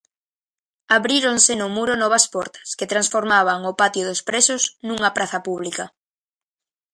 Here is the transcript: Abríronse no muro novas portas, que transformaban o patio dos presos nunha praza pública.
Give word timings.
Abríronse 0.97 1.53
no 1.57 1.67
muro 1.75 1.93
novas 2.03 2.25
portas, 2.35 2.69
que 2.77 2.89
transformaban 2.93 3.59
o 3.69 3.71
patio 3.81 4.03
dos 4.09 4.21
presos 4.29 4.61
nunha 4.87 5.09
praza 5.17 5.39
pública. 5.47 5.85